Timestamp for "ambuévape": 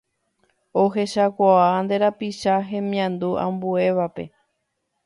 3.43-4.23